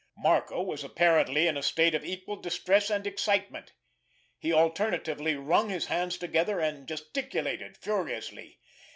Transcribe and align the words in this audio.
Marco 0.17 0.63
was 0.63 0.83
apparently 0.83 1.45
in 1.45 1.55
a 1.55 1.61
state 1.61 1.93
of 1.93 2.03
equal 2.03 2.35
distress 2.35 2.89
and 2.89 3.05
excitement. 3.05 3.73
He 4.39 4.51
alternatively 4.51 5.35
wrung 5.35 5.69
his 5.69 5.85
hands 5.85 6.17
together 6.17 6.59
and 6.59 6.87
gesticulated 6.87 7.77
furiously. 7.77 8.57